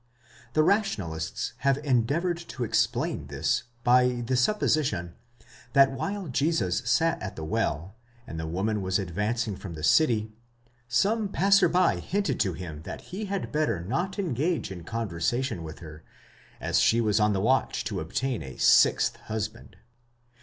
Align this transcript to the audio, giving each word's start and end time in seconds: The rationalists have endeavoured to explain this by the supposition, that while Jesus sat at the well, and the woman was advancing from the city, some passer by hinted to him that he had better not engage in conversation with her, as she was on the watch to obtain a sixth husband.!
The 0.53 0.63
rationalists 0.63 1.53
have 1.57 1.77
endeavoured 1.77 2.37
to 2.39 2.63
explain 2.63 3.27
this 3.27 3.65
by 3.83 4.23
the 4.25 4.35
supposition, 4.35 5.13
that 5.73 5.91
while 5.91 6.27
Jesus 6.27 6.79
sat 6.89 7.21
at 7.21 7.35
the 7.35 7.43
well, 7.43 7.93
and 8.25 8.39
the 8.39 8.47
woman 8.47 8.81
was 8.81 8.97
advancing 8.97 9.55
from 9.55 9.75
the 9.75 9.83
city, 9.83 10.31
some 10.87 11.27
passer 11.29 11.69
by 11.69 11.97
hinted 11.99 12.39
to 12.39 12.53
him 12.53 12.81
that 12.81 13.11
he 13.13 13.25
had 13.25 13.51
better 13.51 13.79
not 13.79 14.17
engage 14.17 14.71
in 14.71 14.85
conversation 14.85 15.61
with 15.63 15.77
her, 15.81 16.03
as 16.59 16.79
she 16.79 16.99
was 16.99 17.19
on 17.19 17.33
the 17.33 17.39
watch 17.39 17.83
to 17.83 17.99
obtain 17.99 18.41
a 18.41 18.57
sixth 18.57 19.17
husband.! 19.27 19.75